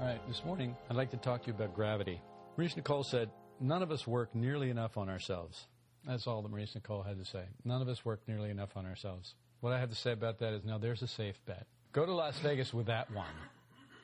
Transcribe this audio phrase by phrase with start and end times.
[0.00, 2.20] All right, this morning I'd like to talk to you about gravity.
[2.56, 3.30] Maurice Nicoll said,
[3.60, 5.66] None of us work nearly enough on ourselves.
[6.06, 7.44] That's all that Maurice Nicoll had to say.
[7.64, 9.34] None of us work nearly enough on ourselves.
[9.60, 11.66] What I have to say about that is now there's a safe bet.
[11.92, 13.26] Go to Las Vegas with that one,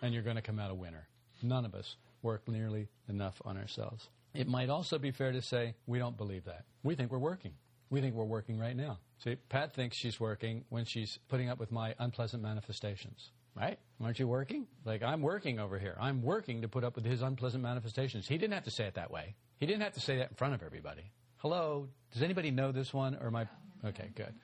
[0.02, 1.08] and you're going to come out a winner.
[1.42, 4.10] None of us work nearly enough on ourselves.
[4.34, 6.64] It might also be fair to say we don't believe that.
[6.82, 7.52] We think we're working.
[7.90, 8.98] We think we're working right now.
[9.22, 13.30] See, Pat thinks she's working when she's putting up with my unpleasant manifestations.
[13.54, 13.78] Right?
[14.02, 14.66] Aren't you working?
[14.84, 15.96] Like, I'm working over here.
[15.98, 18.28] I'm working to put up with his unpleasant manifestations.
[18.28, 19.34] He didn't have to say it that way.
[19.58, 21.10] He didn't have to say that in front of everybody.
[21.38, 21.88] Hello?
[22.12, 23.16] Does anybody know this one?
[23.18, 23.46] Or my.
[23.82, 24.34] Okay, good.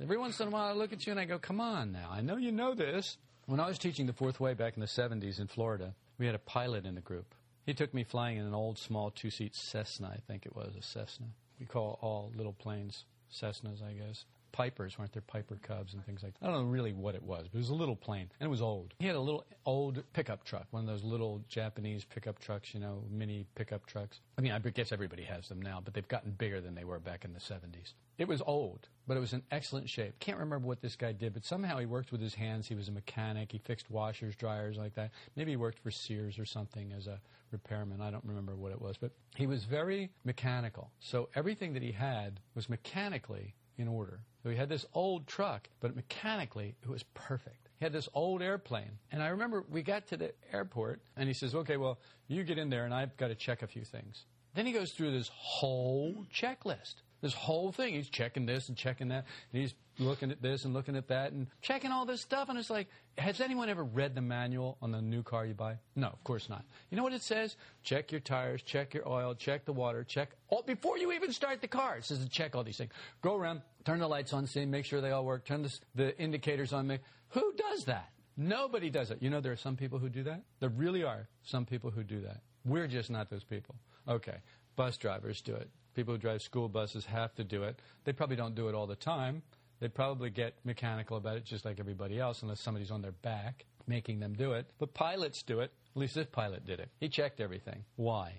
[0.00, 2.08] Every once in a while, I look at you and I go, come on now.
[2.12, 3.18] I know you know this.
[3.46, 6.34] When I was teaching the fourth way back in the 70s in Florida, we had
[6.34, 7.34] a pilot in the group.
[7.66, 10.74] He took me flying in an old, small two seat Cessna, I think it was,
[10.76, 11.26] a Cessna.
[11.60, 14.24] We call all little planes Cessnas, I guess.
[14.52, 16.46] Pipers, weren't there Piper Cubs and things like that?
[16.46, 18.50] I don't know really what it was, but it was a little plane, and it
[18.50, 18.94] was old.
[18.98, 22.80] He had a little old pickup truck, one of those little Japanese pickup trucks, you
[22.80, 24.20] know, mini pickup trucks.
[24.38, 26.98] I mean, I guess everybody has them now, but they've gotten bigger than they were
[26.98, 27.94] back in the 70s.
[28.18, 30.18] It was old, but it was in excellent shape.
[30.18, 32.68] Can't remember what this guy did, but somehow he worked with his hands.
[32.68, 33.50] He was a mechanic.
[33.50, 35.12] He fixed washers, dryers, like that.
[35.36, 37.18] Maybe he worked for Sears or something as a
[37.50, 38.00] repairman.
[38.02, 40.90] I don't remember what it was, but he was very mechanical.
[41.00, 44.20] So everything that he had was mechanically in order.
[44.42, 47.68] So he had this old truck, but mechanically it was perfect.
[47.78, 48.98] He had this old airplane.
[49.10, 51.98] And I remember we got to the airport and he says, okay, well,
[52.28, 54.26] you get in there and I've got to check a few things.
[54.54, 56.96] Then he goes through this whole checklist.
[57.20, 57.94] This whole thing.
[57.94, 59.26] He's checking this and checking that.
[59.52, 62.48] And he's looking at this and looking at that and checking all this stuff.
[62.48, 62.88] And it's like,
[63.18, 65.76] has anyone ever read the manual on the new car you buy?
[65.94, 66.64] No, of course not.
[66.90, 67.56] You know what it says?
[67.82, 71.60] Check your tires, check your oil, check the water, check all before you even start
[71.60, 71.98] the car.
[71.98, 72.92] It says to check all these things.
[73.20, 76.18] Go around, turn the lights on, see, make sure they all work, turn the, the
[76.18, 76.86] indicators on.
[76.86, 76.98] Me.
[77.30, 78.08] Who does that?
[78.36, 79.18] Nobody does it.
[79.20, 80.42] You know, there are some people who do that.
[80.60, 82.38] There really are some people who do that.
[82.64, 83.74] We're just not those people.
[84.08, 84.36] Okay,
[84.76, 85.68] bus drivers do it.
[86.00, 87.78] People who drive school buses have to do it.
[88.04, 89.42] They probably don't do it all the time.
[89.80, 93.66] They probably get mechanical about it just like everybody else, unless somebody's on their back
[93.86, 94.64] making them do it.
[94.78, 95.70] But pilots do it.
[95.94, 96.88] At least this pilot did it.
[97.00, 97.84] He checked everything.
[97.96, 98.32] Why?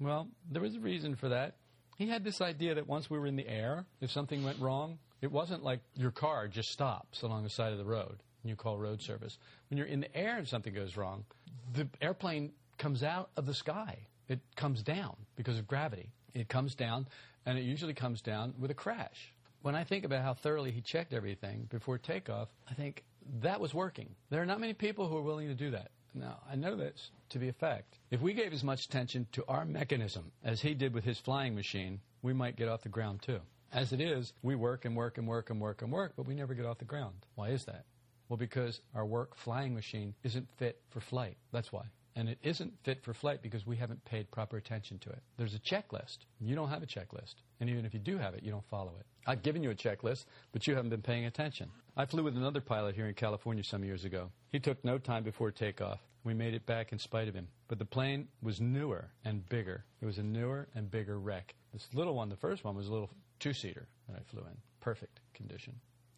[0.00, 1.54] Well, there was a reason for that.
[1.98, 4.98] He had this idea that once we were in the air, if something went wrong,
[5.22, 8.56] it wasn't like your car just stops along the side of the road and you
[8.56, 9.38] call road service.
[9.70, 11.26] When you're in the air and something goes wrong,
[11.74, 13.98] the airplane comes out of the sky.
[14.28, 16.10] It comes down because of gravity.
[16.34, 17.06] It comes down,
[17.46, 19.32] and it usually comes down with a crash.
[19.62, 23.04] When I think about how thoroughly he checked everything before takeoff, I think
[23.40, 24.14] that was working.
[24.30, 25.90] There are not many people who are willing to do that.
[26.12, 27.98] Now, I know this to be a fact.
[28.10, 31.54] If we gave as much attention to our mechanism as he did with his flying
[31.54, 33.40] machine, we might get off the ground too.
[33.72, 36.34] As it is, we work and work and work and work and work, but we
[36.34, 37.14] never get off the ground.
[37.34, 37.84] Why is that?
[38.28, 41.36] Well, because our work flying machine isn't fit for flight.
[41.52, 41.84] That's why.
[42.16, 45.18] And it isn't fit for flight because we haven't paid proper attention to it.
[45.36, 46.18] There's a checklist.
[46.40, 47.34] You don't have a checklist.
[47.60, 49.06] And even if you do have it, you don't follow it.
[49.26, 51.70] I've given you a checklist, but you haven't been paying attention.
[51.96, 54.30] I flew with another pilot here in California some years ago.
[54.52, 55.98] He took no time before takeoff.
[56.22, 57.48] We made it back in spite of him.
[57.68, 59.84] But the plane was newer and bigger.
[60.00, 61.54] It was a newer and bigger wreck.
[61.72, 63.10] This little one, the first one, was a little
[63.40, 64.56] two seater that I flew in.
[64.80, 65.74] Perfect condition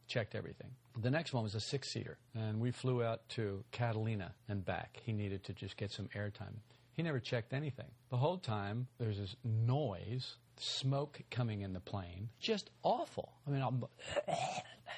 [0.07, 0.71] checked everything.
[0.99, 5.01] The next one was a six seater, and we flew out to Catalina and back.
[5.05, 6.55] He needed to just get some airtime.
[6.93, 7.91] He never checked anything.
[8.11, 12.31] The whole time, there's this noise, smoke coming in the plane.
[12.41, 13.33] Just awful.
[13.47, 13.85] I mean, I'm,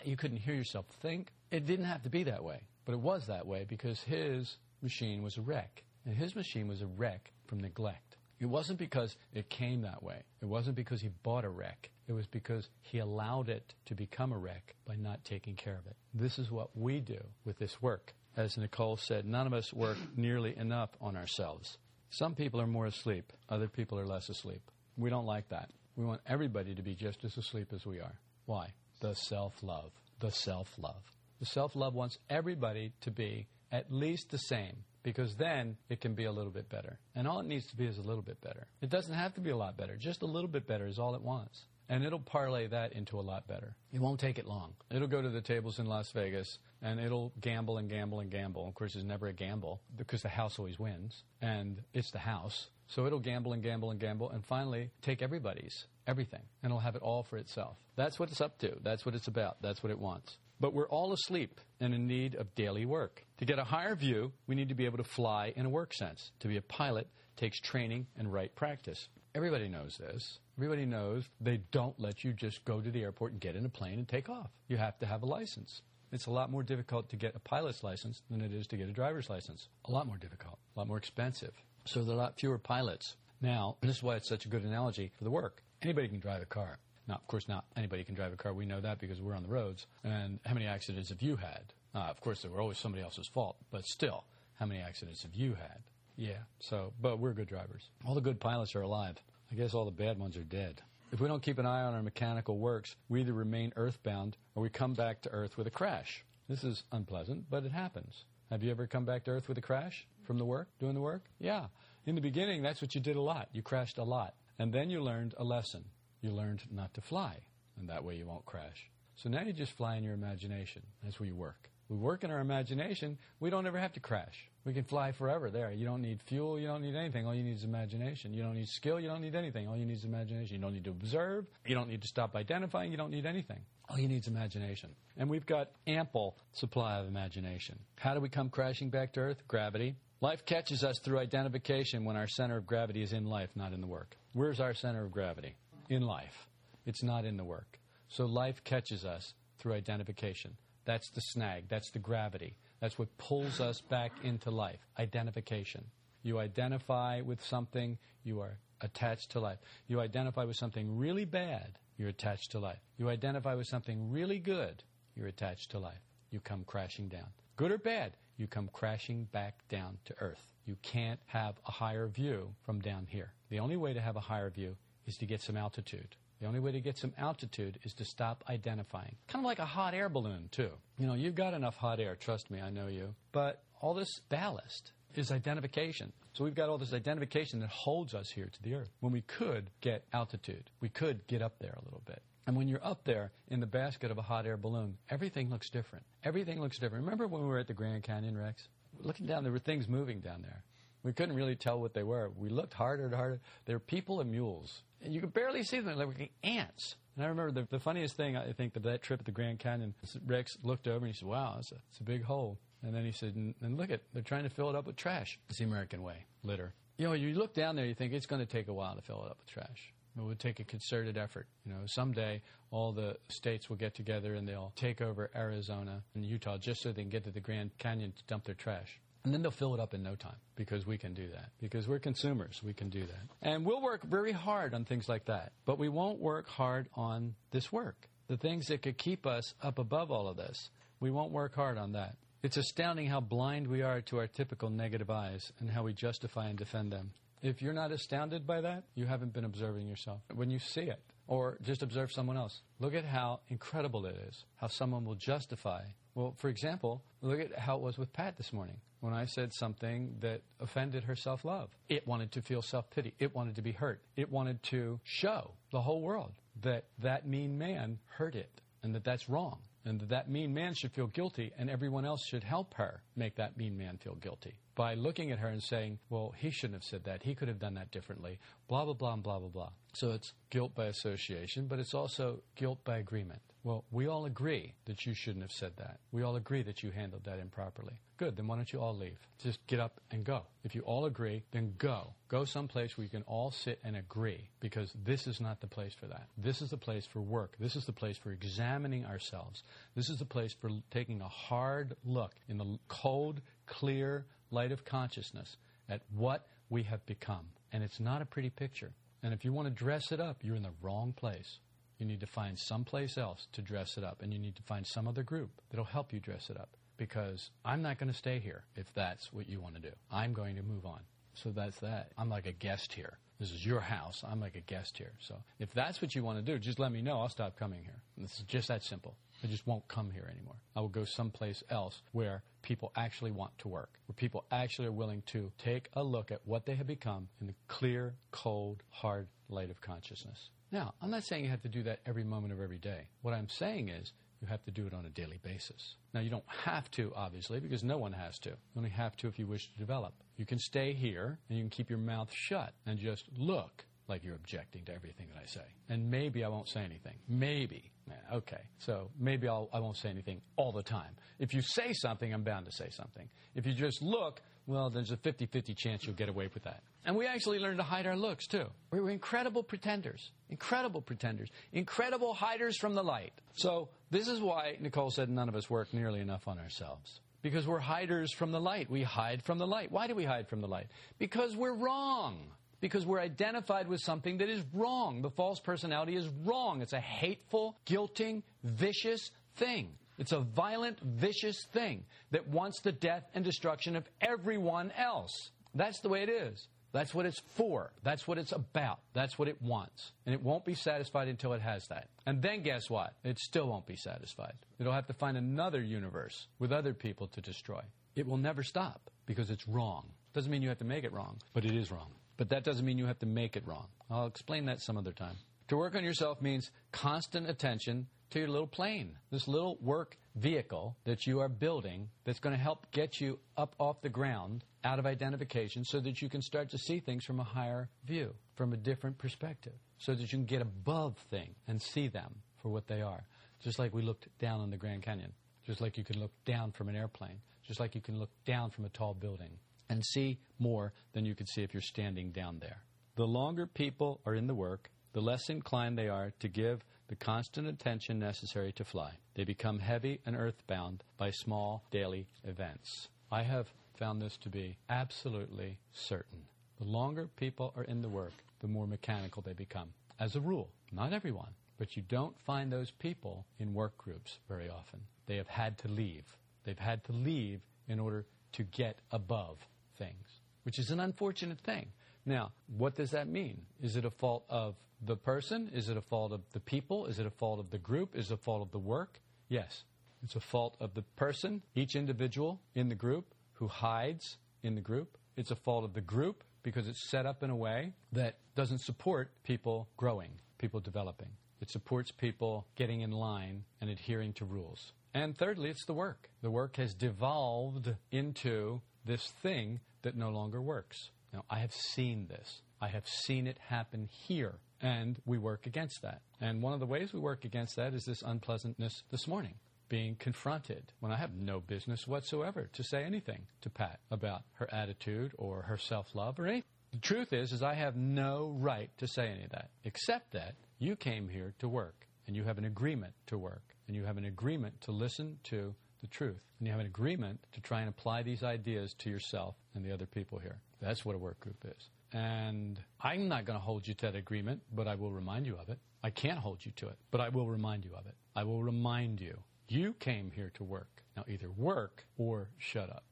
[0.05, 1.33] you couldn't hear yourself think.
[1.51, 5.23] It didn't have to be that way, but it was that way because his machine
[5.23, 5.83] was a wreck.
[6.07, 8.08] And his machine was a wreck from neglect.
[8.41, 10.23] It wasn't because it came that way.
[10.41, 11.91] It wasn't because he bought a wreck.
[12.07, 15.87] It was because he allowed it to become a wreck by not taking care of
[15.87, 15.97] it.
[16.15, 18.15] This is what we do with this work.
[18.37, 21.79] As Nicoll said, none of us work nearly enough on ourselves.
[22.11, 24.63] Some people are more asleep, other people are less asleep.
[24.97, 25.71] We don't like that.
[25.97, 28.15] We want everybody to be just as asleep as we are.
[28.47, 28.73] Why?
[29.01, 29.91] The self love.
[30.21, 31.03] The self love.
[31.41, 36.15] The self love wants everybody to be at least the same because then it can
[36.15, 36.99] be a little bit better.
[37.15, 38.67] And all it needs to be is a little bit better.
[38.81, 39.97] It doesn't have to be a lot better.
[39.97, 41.63] Just a little bit better is all it wants.
[41.91, 43.75] and it'll parlay that into a lot better.
[43.93, 44.75] It won't take it long.
[44.91, 48.69] It'll go to the tables in Las Vegas and it'll gamble and gamble and gamble.
[48.69, 52.69] Of course, there's never a gamble because the house always wins and it's the house.
[52.89, 56.95] So it'll gamble and gamble and gamble and finally take everybody's, everything, and it'll have
[56.97, 57.77] it all for itself.
[57.97, 58.77] That's what it's up to.
[58.83, 59.57] That's what it's about.
[59.63, 60.37] That's what it wants.
[60.61, 63.25] But we're all asleep and in need of daily work.
[63.39, 65.95] To get a higher view, we need to be able to fly in a work
[65.95, 66.33] sense.
[66.41, 69.09] To be a pilot takes training and right practice.
[69.35, 70.41] Everybody knows this.
[70.57, 73.69] Everybody knows they don't let you just go to the airport and get in a
[73.69, 74.51] plane and take off.
[74.67, 75.83] You have to have a license.
[76.11, 78.89] It's a lot more difficult to get a pilot's license than it is to get
[78.89, 79.69] a driver's license.
[79.85, 81.53] A lot more difficult, a lot more expensive.
[81.85, 83.17] So there are a lot fewer pilots.
[83.41, 85.63] Now, this is why it's such a good analogy for the work.
[85.83, 86.79] Anybody can drive a car.
[87.09, 88.53] Now, of course, not anybody can drive a car.
[88.53, 89.87] We know that because we're on the roads.
[90.05, 91.73] And how many accidents have you had?
[91.95, 94.25] Uh, of course, they were always somebody else's fault, but still,
[94.59, 95.81] how many accidents have you had?
[96.17, 97.89] Yeah, so, but we're good drivers.
[98.05, 99.17] All the good pilots are alive.
[99.51, 100.83] I guess all the bad ones are dead.
[101.11, 104.63] If we don't keep an eye on our mechanical works, we either remain earthbound or
[104.63, 106.23] we come back to Earth with a crash.
[106.49, 108.25] This is unpleasant, but it happens.
[108.51, 111.01] Have you ever come back to Earth with a crash from the work, doing the
[111.01, 111.23] work?
[111.39, 111.67] Yeah.
[112.05, 113.49] In the beginning, that's what you did a lot.
[113.53, 114.35] You crashed a lot.
[114.59, 115.85] And then you learned a lesson.
[116.21, 117.37] You learned not to fly,
[117.79, 118.91] and that way you won't crash.
[119.17, 120.83] So now you just fly in your imagination.
[121.03, 121.69] That's where you work.
[121.89, 124.51] We work in our imagination, we don't ever have to crash.
[124.65, 125.73] We can fly forever there.
[125.73, 127.27] You don't need fuel, you don't need anything.
[127.27, 128.35] All you need is imagination.
[128.35, 129.69] You don't need skill, you don't need anything.
[129.69, 130.57] All you need is imagination.
[130.57, 133.61] You don't need to observe, you don't need to stop identifying, you don't need anything.
[133.89, 134.91] All you need is imagination.
[135.17, 137.79] And we've got ample supply of imagination.
[137.97, 139.43] How do we come crashing back to Earth?
[139.49, 139.97] Gravity.
[140.21, 143.81] Life catches us through identification when our center of gravity is in life, not in
[143.81, 144.17] the work.
[144.35, 145.55] Where's our center of gravity?
[145.89, 146.49] In life.
[146.85, 147.79] It's not in the work.
[148.09, 150.57] So life catches us through identification.
[150.85, 151.69] That's the snag.
[151.69, 152.57] That's the gravity.
[152.81, 154.81] That's what pulls us back into life.
[154.99, 155.85] Identification.
[156.23, 159.59] You identify with something, you are attached to life.
[159.87, 162.81] You identify with something really bad, you're attached to life.
[162.97, 164.83] You identify with something really good,
[165.15, 166.03] you're attached to life.
[166.31, 167.29] You come crashing down.
[167.57, 170.53] Good or bad, you come crashing back down to earth.
[170.67, 173.33] You can't have a higher view from down here.
[173.49, 174.77] The only way to have a higher view
[175.09, 176.15] is to get some altitude.
[176.41, 179.17] The only way to get some altitude is to stop identifying.
[179.27, 180.71] Kind of like a hot air balloon, too.
[180.99, 183.15] You know, you've got enough hot air, trust me, I know you.
[183.33, 186.13] But all this ballast is identification.
[186.35, 188.91] So we've got all this identification that holds us here to the earth.
[189.01, 192.23] When we could get altitude, we could get up there a little bit.
[192.47, 195.71] And when you're up there in the basket of a hot air balloon, everything looks
[195.71, 196.05] different.
[196.23, 197.05] Everything looks different.
[197.05, 198.69] Remember when we were at the Grand Canyon, Rex?
[199.01, 200.63] Looking down, there were things moving down there.
[201.03, 202.31] We couldn't really tell what they were.
[202.37, 203.41] We looked harder and harder.
[203.67, 204.83] They were people and mules.
[205.03, 205.99] And you could barely see them.
[205.99, 206.97] They were like ants.
[207.17, 209.59] And I remember the, the funniest thing, I think, of that trip at the Grand
[209.59, 212.59] Canyon, Rex looked over and he said, wow, it's a, it's a big hole.
[212.83, 215.39] And then he said, and look at, they're trying to fill it up with trash.
[215.49, 216.75] It's the American way, litter.
[216.97, 219.03] You know, you look down there, you think it's going to take a while to
[219.03, 219.93] fill it up with trash.
[220.17, 221.47] It would take a concerted effort.
[221.65, 226.25] You know, someday all the states will get together and they'll take over Arizona and
[226.25, 229.01] Utah just so they can get to the Grand Canyon to dump their trash.
[229.29, 231.51] And then they'll fill it up in no time because we can do that.
[231.61, 233.21] Because we're consumers, we can do that.
[233.43, 235.53] And we'll work very hard on things like that.
[235.67, 238.09] But we won't work hard on this work.
[238.29, 240.71] The things that could keep us up above all of this.
[240.99, 242.17] We won't work hard on that.
[242.43, 246.49] It's astounding how blind we are to our typical negative eyes and how we justify
[246.49, 247.11] and defend them.
[247.43, 250.21] If you're not astounded by that, you haven't been observing yourself.
[250.35, 254.47] When you see it, or just observe someone else, look at how incredible it is,
[254.57, 255.83] how someone will justify.
[256.19, 259.53] Well, for example, look at how it was with Pat this morning when I said
[259.53, 261.71] something that offended her self love.
[261.89, 263.15] It wanted to feel self pity.
[263.21, 264.01] It wanted to be hurt.
[264.17, 266.33] It wanted to show the whole world
[266.63, 268.51] that that mean man hurt it
[268.83, 272.27] and that that's wrong and that that mean man should feel guilty and everyone else
[272.27, 276.01] should help her make that mean man feel guilty by looking at her and saying,
[276.11, 277.23] well, he shouldn't have said that.
[277.23, 278.41] He could have done that differently.
[278.67, 279.71] Blah, blah, blah, and blah, blah, blah.
[279.93, 283.41] So it's guilt by association, but it's also guilt by agreement.
[283.65, 285.99] Well, we all agree that you shouldn't have said that.
[286.13, 288.01] We all agree that you handled that improperly.
[288.17, 289.19] Good, then why don't you all leave?
[289.39, 290.43] Just get up and go.
[290.65, 292.15] If you all agree, then go.
[292.29, 295.93] Go someplace where you can all sit and agree because this is not the place
[295.93, 296.29] for that.
[296.37, 297.55] This is the place for work.
[297.61, 299.63] This is the place for examining ourselves.
[299.95, 304.85] This is the place for taking a hard look in the cold, clear light of
[304.85, 305.57] consciousness
[305.89, 307.47] at what we have become.
[307.73, 308.93] And it's not a pretty picture.
[309.23, 311.59] And if you want to dress it up, you're in the wrong place.
[311.99, 314.87] You need to find someplace else to dress it up, and you need to find
[314.87, 316.71] some other group that'll help you dress it up.
[316.97, 319.93] Because I'm not going to stay here if that's what you want to do.
[320.11, 321.01] I'm going to move on.
[321.35, 322.11] So that's that.
[322.19, 323.19] I'm like a guest here.
[323.39, 324.25] This is your house.
[324.29, 325.13] I'm like a guest here.
[325.21, 327.21] So if that's what you want to do, just let me know.
[327.21, 328.01] I'll stop coming here.
[328.17, 329.15] This is just that simple.
[329.45, 330.57] I just won't come here anymore.
[330.75, 334.93] I will go someplace else where people actually want to work, where people actually are
[334.93, 339.29] willing to take a look at what they have become in the clear, cold, hard
[339.49, 340.51] light of consciousness.
[340.71, 343.09] Now, I'm not saying you have to do that every moment of every day.
[343.23, 345.97] What I'm saying is you have to do it on a daily basis.
[346.15, 348.51] Now, you don't have to, obviously, because no one has to.
[348.51, 350.15] You only have to if you wish to develop.
[350.37, 354.25] You can stay here and you can keep your mouth shut and just look like
[354.25, 355.67] you're objecting to everything that I say.
[355.89, 357.15] And maybe I won't say anything.
[357.29, 357.91] Maybe.
[358.33, 358.61] Okay.
[358.79, 361.15] So maybe I'll, I won't say anything all the time.
[361.39, 363.29] If you say something, I'm bound to say something.
[363.55, 366.83] If you just look, well, there's a 50 50 chance you'll get away with that.
[367.07, 368.67] And we actually learned to hide our looks, too.
[368.91, 373.33] We were incredible pretenders, incredible pretenders, incredible hiders from the light.
[373.55, 377.21] So, this is why Nicoll said none of us work nearly enough on ourselves.
[377.41, 378.91] Because we're hiders from the light.
[378.91, 379.91] We hide from the light.
[379.91, 380.89] Why do we hide from the light?
[381.19, 382.37] Because we're wrong.
[382.81, 385.23] Because we're identified with something that is wrong.
[385.23, 386.83] The false personality is wrong.
[386.83, 389.95] It's a hateful, guilting, vicious thing.
[390.19, 395.51] It's a violent, vicious thing that wants the death and destruction of everyone else.
[395.75, 396.67] That's the way it is.
[396.93, 397.93] That's what it's for.
[398.03, 399.01] That's what it's about.
[399.13, 400.13] That's what it wants.
[400.25, 402.09] And it won't be satisfied until it has that.
[402.27, 403.15] And then guess what?
[403.25, 404.55] It still won't be satisfied.
[404.79, 407.83] It'll have to find another universe with other people to destroy.
[408.17, 410.07] It will never stop because it's wrong.
[410.33, 412.11] Doesn't mean you have to make it wrong, but it is wrong.
[412.37, 413.89] But that doesn't mean you have to make it wrong.
[414.11, 415.37] I'll explain that some other time.
[415.69, 420.97] To work on yourself means constant attention to your little plane, this little work vehicle
[421.05, 424.99] that you are building that's going to help get you up off the ground out
[424.99, 428.73] of identification so that you can start to see things from a higher view, from
[428.73, 432.87] a different perspective, so that you can get above things and see them for what
[432.87, 433.25] they are.
[433.63, 435.33] Just like we looked down on the Grand Canyon,
[435.67, 438.71] just like you can look down from an airplane, just like you can look down
[438.71, 439.51] from a tall building
[439.91, 442.83] and see more than you could see if you're standing down there.
[443.17, 447.17] The longer people are in the work, the less inclined they are to give the
[447.17, 449.13] constant attention necessary to fly.
[449.35, 453.09] They become heavy and earthbound by small daily events.
[453.33, 456.45] I have found this to be absolutely certain.
[456.79, 459.89] The longer people are in the work, the more mechanical they become.
[460.21, 464.69] As a rule, not everyone, but you don't find those people in work groups very
[464.69, 465.01] often.
[465.27, 466.25] They have had to leave.
[466.65, 469.59] They've had to leave in order to get above
[469.97, 470.27] things,
[470.65, 471.93] which is an unfortunate thing.
[472.29, 473.63] Now, what does that mean?
[473.83, 475.71] Is it a fault of the person?
[475.73, 477.07] Is it a fault of the people?
[477.07, 478.15] Is it a fault of the group?
[478.15, 479.23] Is it a fault of the work?
[479.49, 479.85] Yes.
[480.23, 484.83] It's a fault of the person, each individual in the group who hides in the
[484.83, 485.17] group.
[485.39, 488.81] It's a fault of the group because it's set up in a way that doesn't
[488.81, 491.31] support people growing, people developing.
[491.63, 494.93] It supports people getting in line and adhering to rules.
[495.15, 496.29] And thirdly, it's the work.
[496.43, 501.11] The work has devolved into this thing that no longer works.
[501.33, 502.63] Now, I have seen this.
[502.81, 506.23] I have seen it happen here and we work against that.
[506.41, 509.55] And one of the ways we work against that is this unpleasantness this morning,
[509.89, 514.73] being confronted when I have no business whatsoever to say anything to Pat about her
[514.73, 516.65] attitude or her self-love or anything.
[516.93, 520.55] The truth is, is I have no right to say any of that, except that
[520.79, 524.17] you came here to work, and you have an agreement to work, and you have
[524.17, 527.91] an agreement to listen to the truth, and you have an agreement to try and
[527.91, 530.59] apply these ideas to yourself and the other people here.
[530.81, 531.91] That's what a work group is.
[532.13, 535.57] And I'm not going to hold you to that agreement, but I will remind you
[535.61, 535.79] of it.
[536.03, 538.15] I can't hold you to it, but I will remind you of it.
[538.37, 539.39] I will remind you.
[539.69, 541.03] You came here to work.
[541.17, 543.05] Now either work or shut up.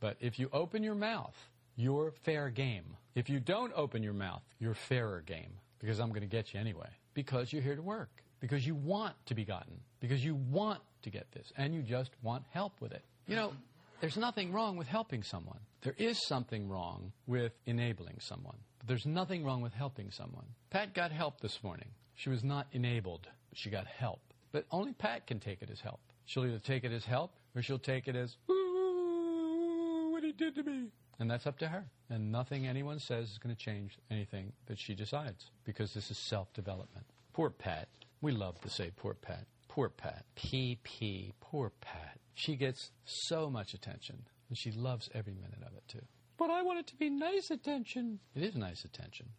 [0.00, 1.34] But if you open your mouth,
[1.76, 2.96] you're fair game.
[3.14, 6.60] If you don't open your mouth, you're fairer game because I'm going to get you
[6.60, 6.88] anyway.
[7.14, 8.10] Because you're here to work.
[8.40, 9.80] Because you want to be gotten.
[10.00, 11.52] Because you want to get this.
[11.56, 13.04] And you just want help with it.
[13.26, 13.52] You know,
[14.00, 15.60] there's nothing wrong with helping someone.
[15.82, 18.56] There is something wrong with enabling someone.
[18.78, 20.46] But there's nothing wrong with helping someone.
[20.70, 21.88] Pat got help this morning.
[22.14, 24.20] She was not enabled, but she got help.
[24.52, 26.00] But only Pat can take it as help.
[26.26, 30.54] She'll either take it as help or she'll take it as, ooh, what he did
[30.56, 30.88] to me.
[31.18, 31.84] And that's up to her.
[32.10, 36.18] And nothing anyone says is going to change anything that she decides because this is
[36.18, 37.06] self development.
[37.32, 37.88] Poor Pat.
[38.20, 39.46] We love to say poor Pat.
[39.74, 40.24] Poor Pat.
[40.36, 41.32] PP.
[41.40, 42.20] Poor Pat.
[42.34, 46.04] She gets so much attention, and she loves every minute of it, too.
[46.36, 48.20] But I want it to be nice attention.
[48.36, 49.30] It is nice attention.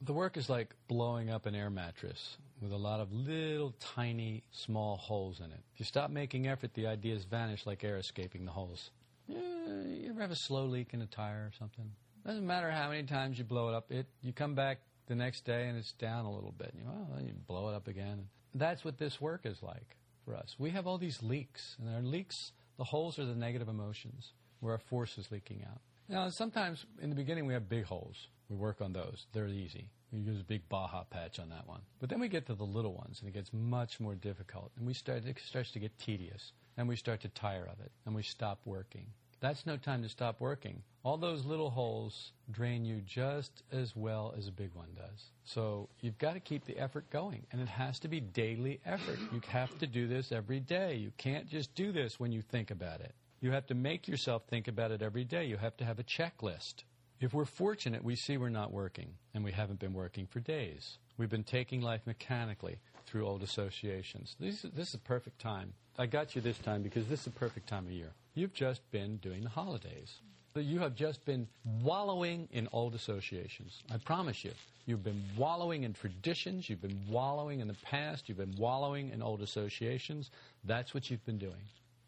[0.00, 4.42] The work is like blowing up an air mattress with a lot of little tiny
[4.50, 5.60] small holes in it.
[5.74, 8.90] If you stop making effort, the ideas vanish like air escaping the holes.
[9.28, 9.38] Yeah,
[9.86, 11.92] you ever have a slow leak in a tire or something?
[12.26, 13.92] Doesn't matter how many times you blow it up.
[13.92, 16.72] It you come back the next day and it's down a little bit.
[16.72, 18.26] And you, well, you blow it up again.
[18.58, 20.56] That's what this work is like for us.
[20.58, 24.72] We have all these leaks, and our leaks, the holes are the negative emotions where
[24.72, 25.80] our force is leaking out.
[26.08, 28.28] Now, sometimes in the beginning we have big holes.
[28.48, 29.26] We work on those.
[29.32, 29.90] They're easy.
[30.12, 31.80] We use a big Baja patch on that one.
[32.00, 34.70] But then we get to the little ones, and it gets much more difficult.
[34.78, 37.90] And we start, it starts to get tedious, and we start to tire of it,
[38.06, 39.06] and we stop working.
[39.40, 40.82] That's no time to stop working.
[41.04, 45.30] All those little holes drain you just as well as a big one does.
[45.44, 49.18] So you've got to keep the effort going, and it has to be daily effort.
[49.32, 50.96] You have to do this every day.
[50.96, 53.14] You can't just do this when you think about it.
[53.40, 55.44] You have to make yourself think about it every day.
[55.44, 56.84] You have to have a checklist.
[57.20, 60.98] If we're fortunate, we see we're not working, and we haven't been working for days.
[61.18, 64.36] We've been taking life mechanically through old associations.
[64.40, 65.72] This, this is a perfect time.
[65.98, 68.10] I got you this time because this is a perfect time of year.
[68.34, 70.18] You've just been doing the holidays.
[70.54, 71.48] You have just been
[71.82, 73.82] wallowing in old associations.
[73.92, 74.52] I promise you.
[74.86, 76.70] You've been wallowing in traditions.
[76.70, 78.28] You've been wallowing in the past.
[78.28, 80.30] You've been wallowing in old associations.
[80.64, 81.60] That's what you've been doing.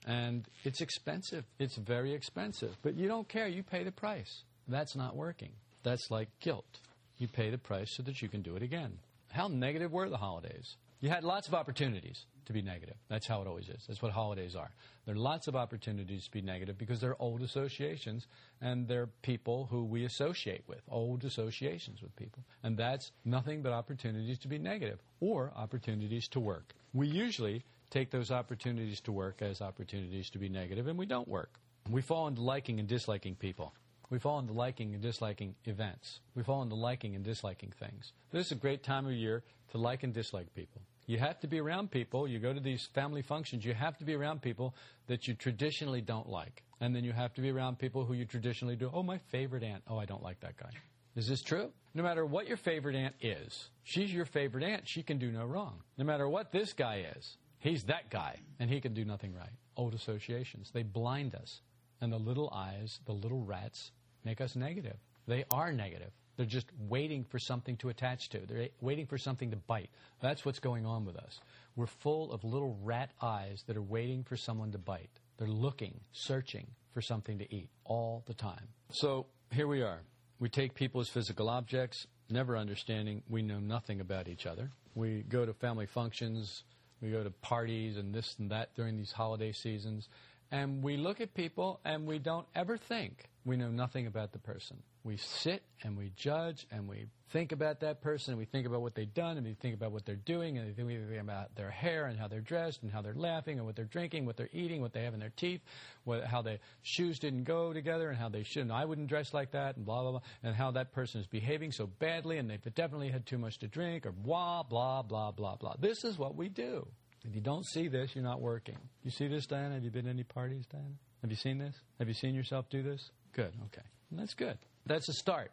[0.06, 1.44] And it's expensive.
[1.58, 2.76] It's very expensive.
[2.82, 3.48] But you don't care.
[3.48, 4.42] You pay the price.
[4.68, 5.50] That's not working.
[5.82, 6.78] That's like guilt.
[7.18, 8.98] You pay the price so that you can do it again.
[9.32, 10.76] How negative were the holidays?
[11.00, 12.96] You had lots of opportunities to be negative.
[13.08, 13.84] That's how it always is.
[13.86, 14.70] That's what holidays are.
[15.04, 18.26] There are lots of opportunities to be negative because they're old associations
[18.60, 22.42] and they're people who we associate with, old associations with people.
[22.62, 26.74] And that's nothing but opportunities to be negative or opportunities to work.
[26.92, 31.28] We usually take those opportunities to work as opportunities to be negative and we don't
[31.28, 31.60] work.
[31.90, 33.72] We fall into liking and disliking people.
[34.10, 36.20] We fall into liking and disliking events.
[36.34, 38.12] We fall into liking and disliking things.
[38.30, 40.80] This is a great time of year to like and dislike people.
[41.06, 42.26] You have to be around people.
[42.26, 44.74] You go to these family functions, you have to be around people
[45.06, 46.62] that you traditionally don't like.
[46.80, 48.90] And then you have to be around people who you traditionally do.
[48.92, 49.82] Oh, my favorite aunt.
[49.88, 50.70] Oh, I don't like that guy.
[51.16, 51.70] Is this true?
[51.94, 54.86] No matter what your favorite aunt is, she's your favorite aunt.
[54.86, 55.82] She can do no wrong.
[55.96, 59.50] No matter what this guy is, he's that guy, and he can do nothing right.
[59.76, 61.60] Old associations, they blind us.
[62.00, 63.90] And the little eyes, the little rats,
[64.24, 64.96] make us negative.
[65.26, 66.10] They are negative.
[66.36, 68.38] They're just waiting for something to attach to.
[68.46, 69.90] They're waiting for something to bite.
[70.20, 71.40] That's what's going on with us.
[71.74, 75.10] We're full of little rat eyes that are waiting for someone to bite.
[75.36, 78.68] They're looking, searching for something to eat all the time.
[78.90, 80.00] So here we are.
[80.38, 84.70] We take people as physical objects, never understanding we know nothing about each other.
[84.94, 86.62] We go to family functions,
[87.00, 90.08] we go to parties and this and that during these holiday seasons,
[90.50, 94.38] and we look at people and we don't ever think we know nothing about the
[94.38, 94.76] person.
[95.04, 98.82] We sit and we judge and we think about that person and we think about
[98.82, 101.70] what they've done and we think about what they're doing and we think about their
[101.70, 104.50] hair and how they're dressed and how they're laughing and what they're drinking, what they're
[104.52, 105.62] eating, what they have in their teeth,
[106.04, 108.70] what, how their shoes didn't go together and how they shouldn't.
[108.70, 110.20] I wouldn't dress like that and blah, blah, blah.
[110.42, 113.68] And how that person is behaving so badly and they've definitely had too much to
[113.68, 115.74] drink or blah, blah, blah, blah, blah.
[115.80, 116.86] This is what we do.
[117.24, 118.76] If you don't see this, you're not working.
[119.02, 119.74] You see this, Diana?
[119.74, 120.94] Have you been to any parties, Diana?
[121.22, 121.74] Have you seen this?
[121.98, 123.10] Have you seen yourself do this?
[123.38, 123.86] Good, okay.
[124.10, 124.58] That's good.
[124.84, 125.52] That's a start.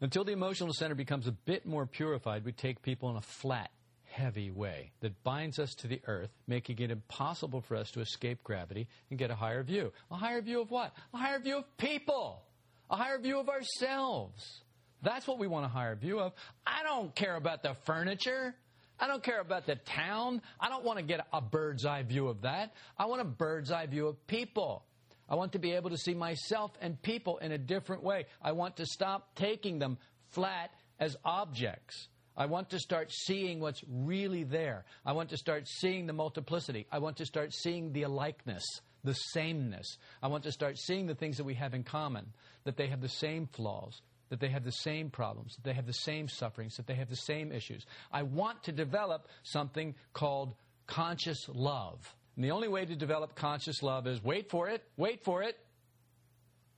[0.00, 3.72] Until the emotional center becomes a bit more purified, we take people in a flat,
[4.04, 8.44] heavy way that binds us to the earth, making it impossible for us to escape
[8.44, 9.92] gravity and get a higher view.
[10.12, 10.92] A higher view of what?
[11.12, 12.44] A higher view of people.
[12.90, 14.62] A higher view of ourselves.
[15.02, 16.32] That's what we want a higher view of.
[16.64, 18.54] I don't care about the furniture.
[19.00, 20.42] I don't care about the town.
[20.60, 22.72] I don't want to get a bird's eye view of that.
[22.96, 24.84] I want a bird's eye view of people.
[25.30, 28.26] I want to be able to see myself and people in a different way.
[28.42, 29.96] I want to stop taking them
[30.30, 32.08] flat as objects.
[32.36, 34.84] I want to start seeing what's really there.
[35.04, 36.86] I want to start seeing the multiplicity.
[36.90, 38.62] I want to start seeing the alikeness,
[39.04, 39.98] the sameness.
[40.22, 42.26] I want to start seeing the things that we have in common,
[42.64, 45.86] that they have the same flaws, that they have the same problems, that they have
[45.86, 47.84] the same sufferings, that they have the same issues.
[48.12, 50.54] I want to develop something called
[50.86, 52.14] conscious love.
[52.36, 55.56] And the only way to develop conscious love is wait for it, wait for it,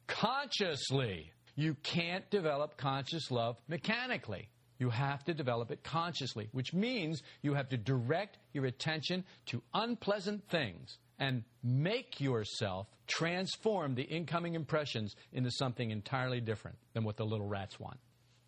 [0.07, 1.33] consciously.
[1.55, 4.49] You can't develop conscious love mechanically.
[4.79, 9.63] You have to develop it consciously, which means you have to direct your attention to
[9.75, 17.17] unpleasant things and make yourself transform the incoming impressions into something entirely different than what
[17.17, 17.99] the little rats want.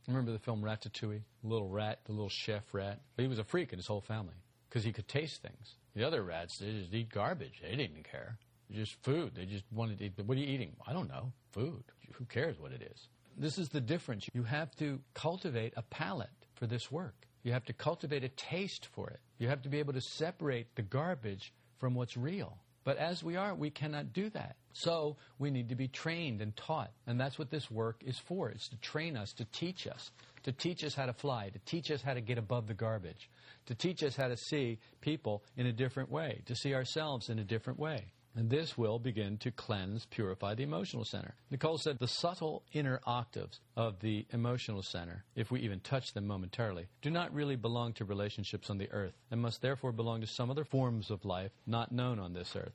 [0.08, 1.22] Remember the film Ratatouille?
[1.42, 3.00] Little rat, the little chef rat?
[3.16, 4.34] He was a freak in his whole family
[4.68, 5.76] because he could taste things.
[5.94, 7.60] The other rats, they just eat garbage.
[7.62, 8.36] They didn't care.
[8.72, 9.32] Just food.
[9.36, 10.12] They just wanted to eat.
[10.24, 10.72] What are you eating?
[10.86, 11.32] I don't know.
[11.52, 11.84] Food.
[12.12, 13.08] Who cares what it is?
[13.36, 14.26] This is the difference.
[14.32, 17.14] You have to cultivate a palate for this work.
[17.42, 19.20] You have to cultivate a taste for it.
[19.38, 22.58] You have to be able to separate the garbage from what's real.
[22.84, 24.56] But as we are, we cannot do that.
[24.72, 26.90] So we need to be trained and taught.
[27.06, 28.50] And that's what this work is for.
[28.50, 30.10] It's to train us, to teach us,
[30.44, 33.28] to teach us how to fly, to teach us how to get above the garbage,
[33.66, 37.38] to teach us how to see people in a different way, to see ourselves in
[37.38, 38.12] a different way.
[38.36, 41.34] And this will begin to cleanse, purify the emotional center.
[41.52, 46.26] Nicoll said the subtle inner octaves of the emotional center, if we even touch them
[46.26, 50.26] momentarily, do not really belong to relationships on the earth and must therefore belong to
[50.26, 52.74] some other forms of life not known on this earth.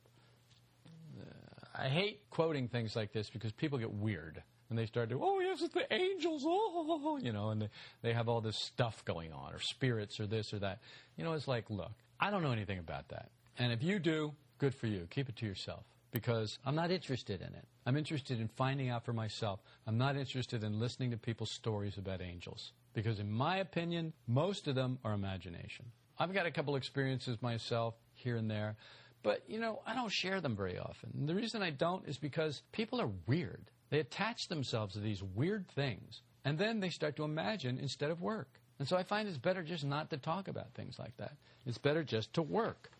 [1.20, 5.20] Uh, I hate quoting things like this because people get weird and they start to,
[5.22, 7.68] oh, it's the angels, oh, you know, and they,
[8.02, 10.80] they have all this stuff going on, or spirits, or this or that.
[11.16, 13.30] You know, it's like, look, I don't know anything about that.
[13.58, 15.06] And if you do, good for you.
[15.10, 17.64] Keep it to yourself because I'm not interested in it.
[17.86, 19.60] I'm interested in finding out for myself.
[19.86, 24.68] I'm not interested in listening to people's stories about angels because, in my opinion, most
[24.68, 25.86] of them are imagination.
[26.18, 28.76] I've got a couple experiences myself here and there,
[29.22, 31.10] but you know, I don't share them very often.
[31.18, 33.70] And the reason I don't is because people are weird.
[33.90, 38.20] They attach themselves to these weird things, and then they start to imagine instead of
[38.20, 38.60] work.
[38.78, 41.36] And so I find it's better just not to talk about things like that.
[41.66, 42.90] It's better just to work.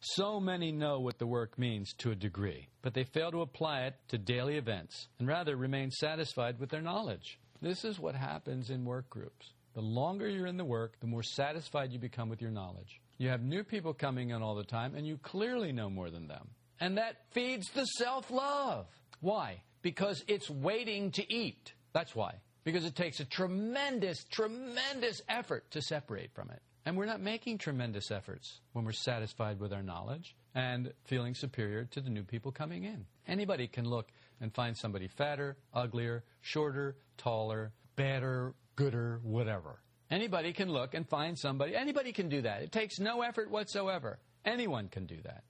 [0.00, 3.82] So many know what the work means to a degree, but they fail to apply
[3.82, 7.38] it to daily events and rather remain satisfied with their knowledge.
[7.60, 9.52] This is what happens in work groups.
[9.74, 13.00] The longer you're in the work, the more satisfied you become with your knowledge.
[13.18, 16.28] You have new people coming in all the time, and you clearly know more than
[16.28, 16.48] them.
[16.80, 18.86] And that feeds the self love.
[19.20, 19.62] Why?
[19.86, 21.72] Because it's waiting to eat.
[21.92, 22.34] That's why.
[22.64, 26.60] Because it takes a tremendous, tremendous effort to separate from it.
[26.84, 31.84] And we're not making tremendous efforts when we're satisfied with our knowledge and feeling superior
[31.92, 33.06] to the new people coming in.
[33.28, 34.08] Anybody can look
[34.40, 39.78] and find somebody fatter, uglier, shorter, taller, better, gooder, whatever.
[40.10, 41.76] Anybody can look and find somebody.
[41.76, 42.60] Anybody can do that.
[42.60, 44.18] It takes no effort whatsoever.
[44.44, 45.44] Anyone can do that.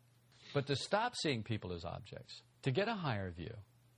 [0.53, 3.55] But to stop seeing people as objects, to get a higher view,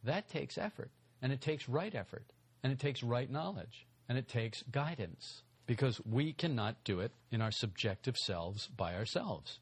[0.08, 0.90] that takes effort,
[1.22, 2.24] and it takes right effort,
[2.62, 7.40] and it takes right knowledge, and it takes guidance, because we cannot do it in
[7.40, 9.60] our subjective selves by ourselves.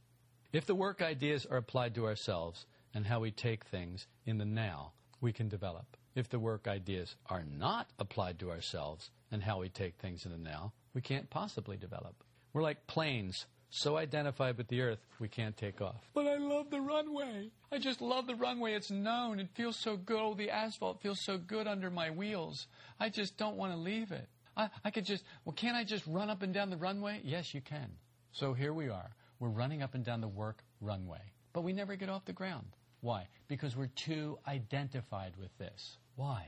[0.52, 4.44] If the work ideas are applied to ourselves and how we take things in the
[4.44, 5.96] now, we can develop.
[6.14, 10.32] If the work ideas are not applied to ourselves and how we take things in
[10.32, 12.14] the now, we can't possibly develop.
[12.52, 13.44] We're like planes
[13.76, 16.02] so identified with the earth, we can't take off.
[16.14, 17.50] But I love the runway.
[17.70, 18.72] I just love the runway.
[18.72, 19.38] It's known.
[19.38, 20.18] It feels so good.
[20.18, 22.66] Oh, the asphalt feels so good under my wheels.
[22.98, 24.28] I just don't want to leave it.
[24.56, 27.20] I, I could just, well, can't I just run up and down the runway?
[27.22, 27.90] Yes, you can.
[28.32, 29.10] So here we are.
[29.38, 31.20] We're running up and down the work runway.
[31.52, 32.66] But we never get off the ground.
[33.02, 33.28] Why?
[33.48, 35.98] Because we're too identified with this.
[36.16, 36.46] Why?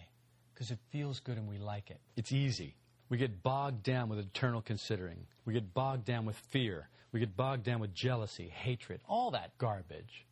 [0.54, 2.00] Because it feels good and we like it.
[2.16, 2.74] It's easy.
[3.10, 5.26] We get bogged down with internal considering.
[5.44, 6.88] We get bogged down with fear.
[7.12, 10.26] We get bogged down with jealousy, hatred, all that garbage.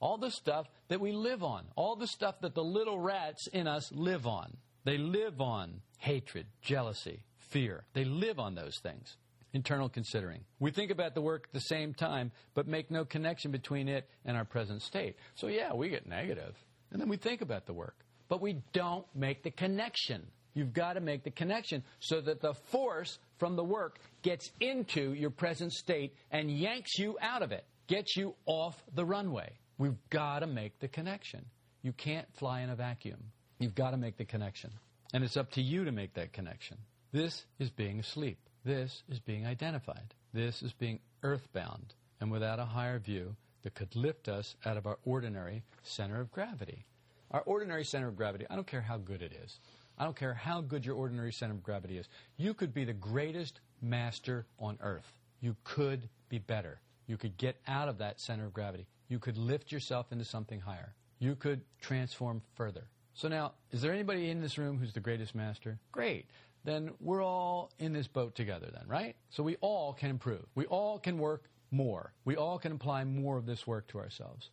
[0.00, 1.64] All the stuff that we live on.
[1.76, 4.56] All the stuff that the little rats in us live on.
[4.84, 7.84] They live on hatred, jealousy, fear.
[7.92, 9.16] They live on those things.
[9.52, 10.40] Internal considering.
[10.58, 14.08] We think about the work at the same time, but make no connection between it
[14.24, 15.16] and our present state.
[15.34, 16.56] So, yeah, we get negative,
[16.90, 17.96] and then we think about the work,
[18.28, 20.26] but we don't make the connection.
[20.54, 25.12] You've got to make the connection so that the force from the work gets into
[25.14, 29.52] your present state and yanks you out of it, gets you off the runway.
[29.78, 31.44] We've got to make the connection.
[31.82, 33.18] You can't fly in a vacuum.
[33.58, 34.70] You've got to make the connection.
[35.14, 36.78] And it's up to you to make that connection.
[37.12, 38.38] This is being asleep.
[38.64, 40.14] This is being identified.
[40.32, 44.86] This is being earthbound and without a higher view that could lift us out of
[44.86, 46.84] our ordinary center of gravity.
[47.30, 49.58] Our ordinary center of gravity, I don't care how good it is.
[49.98, 52.08] I don't care how good your ordinary center of gravity is.
[52.36, 55.12] You could be the greatest master on earth.
[55.40, 56.80] You could be better.
[57.06, 58.86] You could get out of that center of gravity.
[59.08, 60.94] You could lift yourself into something higher.
[61.18, 62.84] You could transform further.
[63.14, 65.78] So now, is there anybody in this room who's the greatest master?
[65.92, 66.26] Great.
[66.64, 69.16] Then we're all in this boat together then, right?
[69.30, 70.44] So we all can improve.
[70.54, 72.12] We all can work more.
[72.24, 74.50] We all can apply more of this work to ourselves.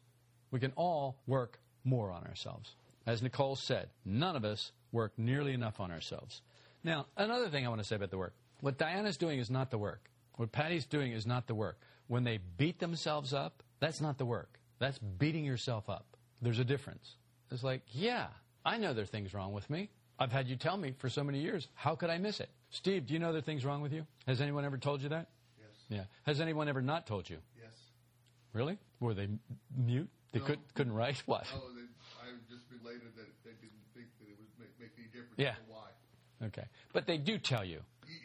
[0.51, 2.75] We can all work more on ourselves.
[3.09, 6.43] As Nicoll said, none of us work nearly enough on ourselves.
[6.83, 8.35] Now, another thing I want to say about the work.
[8.61, 10.11] What Diana's doing is not the work.
[10.35, 11.79] What Patty's doing is not the work.
[12.05, 14.59] When they beat themselves up, that's not the work.
[14.77, 16.05] That's beating yourself up.
[16.39, 17.15] There's a difference.
[17.49, 18.27] It's like, yeah,
[18.63, 19.89] I know there are things wrong with me.
[20.19, 21.67] I've had you tell me for so many years.
[21.73, 22.49] How could I miss it?
[22.69, 24.05] Steve, do you know there are things wrong with you?
[24.27, 25.29] Has anyone ever told you that?
[25.57, 25.67] Yes.
[25.89, 26.03] Yeah.
[26.31, 27.37] Has anyone ever not told you?
[27.59, 27.73] Yes.
[28.53, 28.77] Really?
[28.99, 29.29] Were they
[29.75, 30.09] mute?
[30.31, 30.45] They No.
[30.45, 31.23] could, couldn't write?
[31.25, 31.57] What they,
[32.21, 35.28] I just related that they didn't think that it would make, make any difference.
[35.39, 35.55] Yeah.
[35.67, 36.47] Why?
[36.47, 36.65] Okay.
[36.93, 37.81] But they do tell you.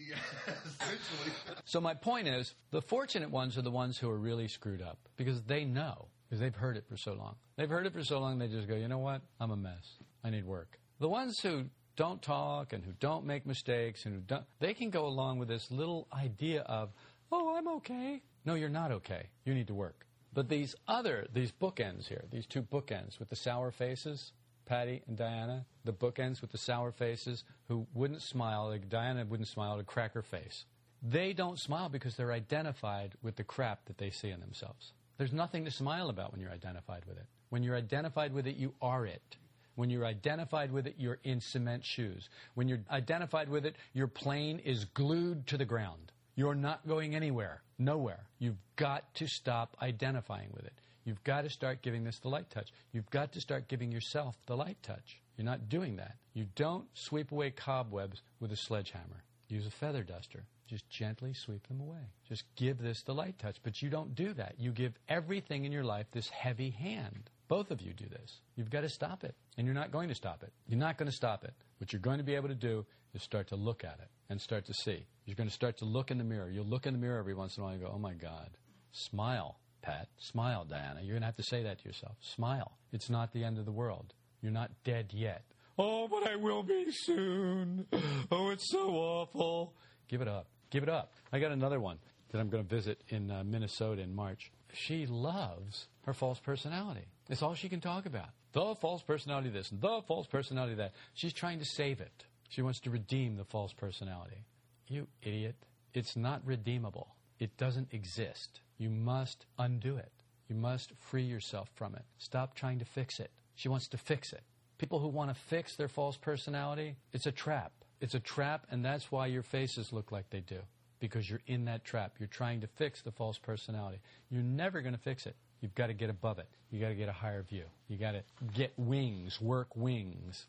[0.09, 0.17] Yeah,
[0.67, 1.57] essentially.
[1.65, 4.99] So my point is, the fortunate ones are the ones who are really screwed up
[5.17, 7.37] because they know because they've heard it for so long.
[7.57, 9.23] They've heard it for so long they just go, you know what?
[9.41, 9.99] I'm a mess.
[10.25, 10.79] I need work.
[10.99, 14.91] The ones who don't talk and who don't make mistakes and who don't, they can
[14.91, 16.91] go along with this little idea of,
[17.31, 18.23] oh, I'm okay.
[18.45, 19.29] No, you're not okay.
[19.45, 20.07] You need to work.
[20.33, 24.33] But these other, these bookends here, these two bookends with the sour faces,
[24.67, 29.25] Patty and Diana, the book ends with the sour faces who wouldn't smile, like Diana
[29.25, 30.65] wouldn't smile to crack her face.
[31.03, 34.93] They don't smile because they're identified with the crap that they see in themselves.
[35.19, 37.27] There's nothing to smile about when you're identified with it.
[37.51, 39.37] When you're identified with it, you are it.
[39.77, 42.29] When you're identified with it, you're in cement shoes.
[42.55, 46.13] When you're identified with it, your plane is glued to the ground.
[46.37, 48.25] You're not going anywhere, nowhere.
[48.39, 50.73] You've got to stop identifying with it.
[51.05, 52.73] You've got to start giving this the light touch.
[52.93, 55.21] You've got to start giving yourself the light touch.
[55.37, 56.17] You're not doing that.
[56.33, 59.23] You don't sweep away cobwebs with a sledgehammer.
[59.49, 60.45] Use a feather duster.
[60.67, 62.09] Just gently sweep them away.
[62.29, 63.59] Just give this the light touch.
[63.63, 64.55] But you don't do that.
[64.59, 67.29] You give everything in your life this heavy hand.
[67.49, 68.41] Both of you do this.
[68.57, 69.35] You've got to stop it.
[69.59, 70.53] And you're not going to stop it.
[70.67, 71.53] You're not going to stop it.
[71.79, 74.41] What you're going to be able to do is start to look at it and
[74.41, 75.05] start to see.
[75.27, 76.49] You're going to start to look in the mirror.
[76.49, 78.51] You'll look in the mirror every once in a while and go, oh my God.
[78.93, 80.09] Smile, Pat.
[80.17, 81.01] Smile, Diana.
[81.03, 82.17] You're going to have to say that to yourself.
[82.21, 82.73] Smile.
[82.93, 84.15] It's not the end of the world.
[84.41, 85.43] You're not dead yet.
[85.79, 87.87] Oh, but I will be soon.
[88.31, 89.75] Oh, it's so awful.
[90.09, 90.49] Give it up.
[90.71, 91.13] Give it up.
[91.33, 91.99] I got another one
[92.31, 94.51] that I'm going to visit in uh, Minnesota in March.
[94.73, 97.07] She loves her false personality.
[97.29, 98.31] It's all she can talk about.
[98.53, 100.93] The false personality this and the false personality that.
[101.13, 102.25] She's trying to save it.
[102.49, 104.47] She wants to redeem the false personality.
[104.89, 105.57] You idiot.
[105.93, 107.09] It's not redeemable.
[107.39, 108.61] It doesn't exist.
[108.79, 110.13] You must undo it.
[110.49, 112.05] You must free yourself from it.
[112.19, 113.31] Stop trying to fix it.
[113.55, 114.43] She wants to fix it.
[114.79, 117.73] People who want to fix their false personality, it's a trap.
[118.01, 120.61] It's a trap, and that's why your faces look like they do.
[121.01, 122.15] Because you're in that trap.
[122.19, 124.01] You're trying to fix the false personality.
[124.31, 125.37] You're never going to fix it.
[125.61, 126.49] You've got to get above it.
[126.71, 127.65] You've got to get a higher view.
[127.89, 128.23] You've got to
[128.55, 130.47] get wings, work wings.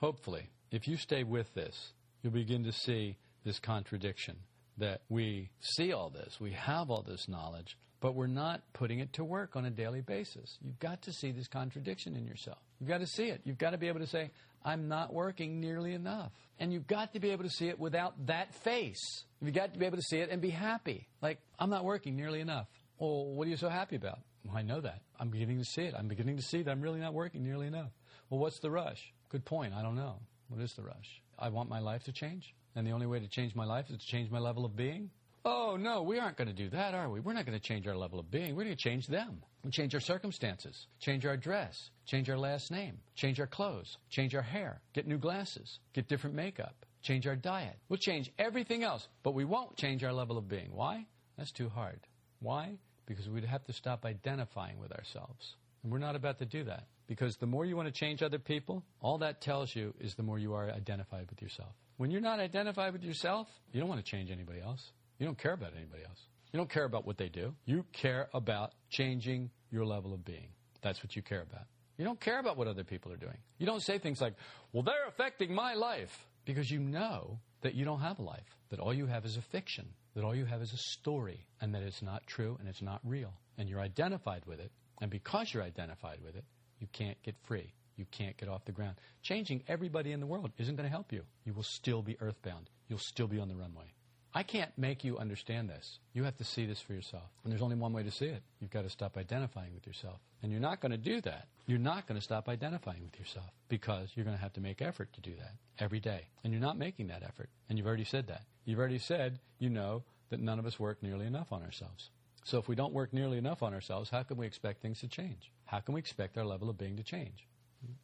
[0.00, 4.36] Hopefully, if you stay with this, you'll begin to see this contradiction
[4.78, 9.12] that we see all this, we have all this knowledge, but we're not putting it
[9.14, 10.58] to work on a daily basis.
[10.62, 12.58] You've got to see this contradiction in yourself.
[12.78, 13.40] You've got to see it.
[13.44, 14.30] You've got to be able to say,
[14.64, 16.32] I'm not working nearly enough.
[16.58, 19.24] And you've got to be able to see it without that face.
[19.40, 21.06] You've got to be able to see it and be happy.
[21.22, 22.66] Like, I'm not working nearly enough.
[22.98, 24.18] Well, what are you so happy about?
[24.44, 25.00] Well, I know that.
[25.18, 25.94] I'm beginning to see it.
[25.96, 27.90] I'm beginning to see that I'm really not working nearly enough.
[28.30, 29.12] Well, what's the rush?
[29.30, 29.74] Good point.
[29.74, 30.20] I don't know.
[30.48, 31.22] What is the rush?
[31.38, 32.54] I want my life to change.
[32.76, 35.10] And the only way to change my life is to change my level of being.
[35.46, 37.20] Oh, no, we aren't going to do that, are we?
[37.20, 38.56] We're not going to change our level of being.
[38.56, 39.42] We're going to change them.
[39.62, 44.34] We change our circumstances, change our dress, change our last name, change our clothes, change
[44.34, 47.76] our hair, get new glasses, get different makeup, change our diet.
[47.88, 50.70] We'll change everything else, but we won't change our level of being.
[50.72, 51.06] Why?
[51.36, 52.00] That's too hard.
[52.40, 52.78] Why?
[53.06, 55.56] Because we'd have to stop identifying with ourselves.
[55.82, 56.86] And we're not about to do that.
[57.06, 60.22] Because the more you want to change other people, all that tells you is the
[60.22, 61.74] more you are identified with yourself.
[61.96, 64.92] When you're not identified with yourself, you don't want to change anybody else.
[65.18, 66.20] You don't care about anybody else.
[66.52, 67.54] You don't care about what they do.
[67.64, 70.48] You care about changing your level of being.
[70.82, 71.66] That's what you care about.
[71.96, 73.38] You don't care about what other people are doing.
[73.58, 74.34] You don't say things like,
[74.72, 78.80] well, they're affecting my life, because you know that you don't have a life, that
[78.80, 81.82] all you have is a fiction, that all you have is a story, and that
[81.82, 83.32] it's not true and it's not real.
[83.56, 86.44] And you're identified with it, and because you're identified with it,
[86.80, 87.72] you can't get free.
[87.96, 88.96] You can't get off the ground.
[89.22, 91.22] Changing everybody in the world isn't going to help you.
[91.44, 92.70] You will still be earthbound.
[92.88, 93.92] You'll still be on the runway.
[94.36, 96.00] I can't make you understand this.
[96.12, 97.30] You have to see this for yourself.
[97.44, 98.42] And there's only one way to see it.
[98.58, 100.18] You've got to stop identifying with yourself.
[100.42, 101.46] And you're not going to do that.
[101.66, 104.82] You're not going to stop identifying with yourself because you're going to have to make
[104.82, 106.26] effort to do that every day.
[106.42, 107.48] And you're not making that effort.
[107.68, 108.42] And you've already said that.
[108.64, 112.10] You've already said you know that none of us work nearly enough on ourselves.
[112.44, 115.08] So if we don't work nearly enough on ourselves, how can we expect things to
[115.08, 115.52] change?
[115.64, 117.46] How can we expect our level of being to change?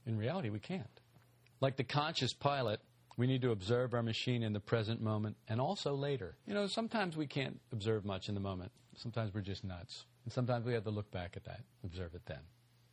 [0.06, 1.00] In reality, we can't.
[1.60, 2.80] Like the conscious pilot,
[3.16, 6.36] we need to observe our machine in the present moment and also later.
[6.46, 8.72] You know, sometimes we can't observe much in the moment.
[8.96, 10.04] Sometimes we're just nuts.
[10.24, 12.40] And sometimes we have to look back at that, observe it then.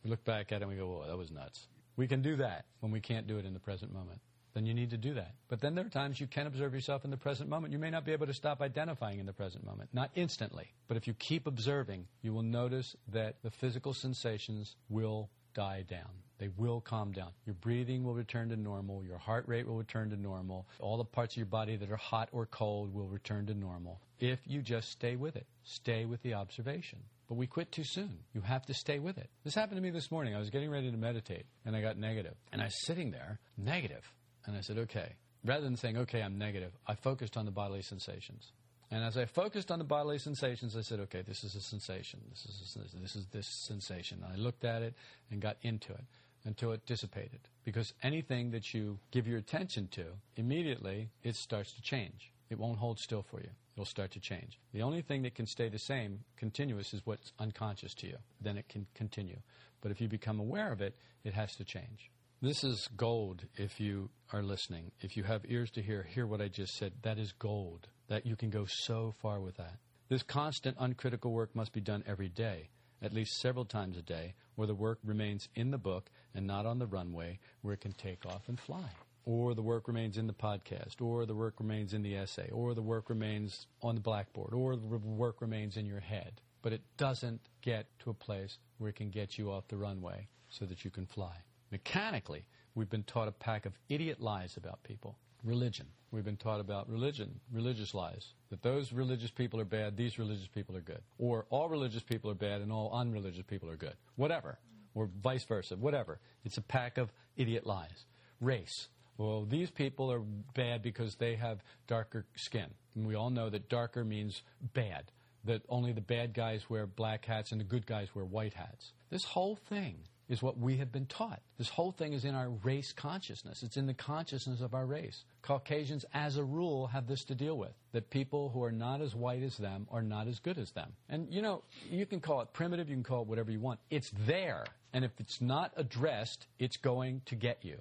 [0.04, 1.66] We look back at it and we go, whoa, that was nuts.
[1.96, 4.20] We can do that when we can't do it in the present moment.
[4.54, 5.34] Then you need to do that.
[5.48, 7.72] But then there are times you can observe yourself in the present moment.
[7.72, 10.72] You may not be able to stop identifying in the present moment, not instantly.
[10.88, 16.10] But if you keep observing, you will notice that the physical sensations will die down.
[16.38, 17.30] They will calm down.
[17.46, 19.04] Your breathing will return to normal.
[19.04, 20.66] Your heart rate will return to normal.
[20.80, 24.00] All the parts of your body that are hot or cold will return to normal
[24.20, 25.46] if you just stay with it.
[25.64, 27.00] Stay with the observation.
[27.28, 28.18] But we quit too soon.
[28.34, 29.28] You have to stay with it.
[29.44, 30.34] This happened to me this morning.
[30.34, 32.34] I was getting ready to meditate and I got negative.
[32.52, 34.10] And I was sitting there, negative.
[34.46, 35.14] And I said, okay.
[35.44, 38.52] Rather than saying, okay, I'm negative, I focused on the bodily sensations.
[38.90, 42.20] And as I focused on the bodily sensations, I said, okay, this is a sensation.
[42.30, 44.22] This is, a, this, is this sensation.
[44.24, 44.94] And I looked at it
[45.30, 46.04] and got into it
[46.48, 47.40] until it dissipated.
[47.62, 50.06] Because anything that you give your attention to,
[50.36, 52.32] immediately it starts to change.
[52.48, 53.50] It won't hold still for you.
[53.74, 54.58] It'll start to change.
[54.72, 58.16] The only thing that can stay the same, continuous, is what's unconscious to you.
[58.40, 59.36] Then it can continue.
[59.82, 62.10] But if you become aware of it, it has to change.
[62.40, 64.90] This is gold if you are listening.
[65.00, 66.92] If you have ears to hear, hear what I just said.
[67.02, 67.88] That is gold.
[68.08, 69.74] That you can go so far with that.
[70.08, 72.70] This constant uncritical work must be done every day,
[73.02, 76.66] at least several times a day, where the work remains in the book and not
[76.66, 78.90] on the runway where it can take off and fly.
[79.24, 82.74] Or the work remains in the podcast, or the work remains in the essay, or
[82.74, 86.40] the work remains on the blackboard, or the work remains in your head.
[86.62, 90.28] But it doesn't get to a place where it can get you off the runway
[90.48, 91.34] so that you can fly.
[91.70, 95.18] Mechanically, we've been taught a pack of idiot lies about people.
[95.48, 95.86] Religion.
[96.10, 98.34] We've been taught about religion, religious lies.
[98.50, 101.00] That those religious people are bad, these religious people are good.
[101.18, 103.94] Or all religious people are bad and all unreligious people are good.
[104.16, 104.58] Whatever.
[104.94, 105.76] Or vice versa.
[105.76, 106.20] Whatever.
[106.44, 108.04] It's a pack of idiot lies.
[108.42, 108.88] Race.
[109.16, 110.20] Well, these people are
[110.54, 112.68] bad because they have darker skin.
[112.94, 114.42] And we all know that darker means
[114.74, 115.10] bad.
[115.44, 118.92] That only the bad guys wear black hats and the good guys wear white hats.
[119.08, 119.96] This whole thing
[120.28, 121.40] is what we have been taught.
[121.56, 123.62] This whole thing is in our race consciousness.
[123.62, 125.24] It's in the consciousness of our race.
[125.42, 129.14] Caucasians, as a rule, have this to deal with that people who are not as
[129.14, 130.92] white as them are not as good as them.
[131.08, 133.80] And, you know, you can call it primitive, you can call it whatever you want.
[133.90, 134.64] It's there.
[134.92, 137.78] And if it's not addressed, it's going to get you.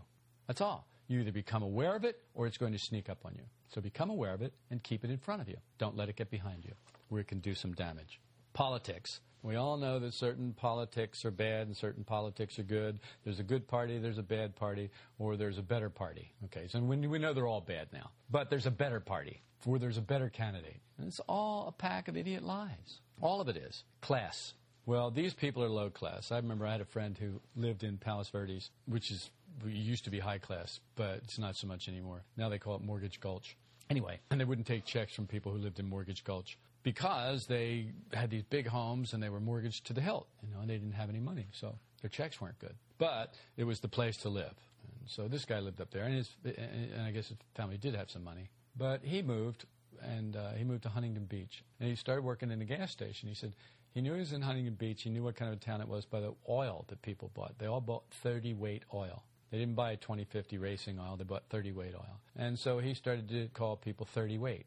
[0.48, 0.88] That's all.
[1.08, 3.44] You either become aware of it or it's going to sneak up on you.
[3.70, 5.58] So become aware of it and keep it in front of you.
[5.78, 6.74] Don't let it get behind you
[7.10, 8.20] where it can do some damage.
[8.58, 9.20] Politics.
[9.44, 13.00] We all know that certain politics are bad and certain politics are good.
[13.24, 14.90] There's a good party, there's a bad party,
[15.20, 16.34] or there's a better party.
[16.46, 18.10] Okay, so we, we know they're all bad now.
[18.32, 20.78] But there's a better party, or there's a better candidate.
[20.98, 23.00] And it's all a pack of idiot lies.
[23.22, 23.84] All of it is.
[24.02, 24.56] Class.
[24.88, 26.32] Well, these people are low class.
[26.32, 29.30] I remember I had a friend who lived in Palos Verdes, which is
[29.68, 32.24] used to be high class, but it's not so much anymore.
[32.36, 33.56] Now they call it Mortgage Gulch.
[33.92, 37.92] Anyway, and they wouldn't take checks from people who lived in Mortgage Gulch because they
[38.14, 40.78] had these big homes and they were mortgaged to the hilt, you know, and they
[40.78, 42.76] didn't have any money, so their checks weren't good.
[42.98, 44.54] But it was the place to live.
[44.84, 47.96] And so this guy lived up there, and, his, and I guess his family did
[47.96, 48.50] have some money.
[48.78, 49.66] But he moved,
[50.02, 53.28] and uh, he moved to Huntington Beach, and he started working in a gas station.
[53.28, 53.54] He said
[53.94, 55.02] he knew he was in Huntington Beach.
[55.02, 57.58] He knew what kind of a town it was by the oil that people bought.
[57.58, 59.24] They all bought 30 weight oil.
[59.52, 62.20] They didn't buy a 2050 racing oil, they bought 30 weight oil.
[62.36, 64.66] And so he started to call people 30 weight.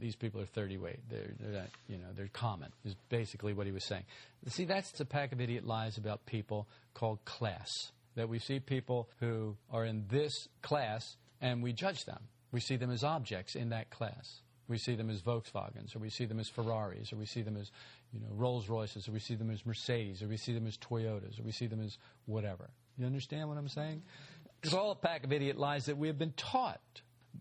[0.00, 1.00] These people are 30 weight.
[1.10, 4.04] They're, they're not, you know, they're common, is basically what he was saying.
[4.48, 7.70] See, that's a pack of idiot lies about people called class.
[8.14, 12.20] That we see people who are in this class and we judge them.
[12.52, 14.42] We see them as objects in that class.
[14.68, 17.56] We see them as Volkswagens, or we see them as Ferraris, or we see them
[17.56, 17.70] as,
[18.12, 20.76] you know, Rolls Royces, or we see them as Mercedes, or we see them as
[20.78, 22.70] Toyotas, or we see them as whatever.
[22.96, 24.02] You understand what I'm saying?
[24.62, 26.80] It's all a pack of idiot lies that we have been taught.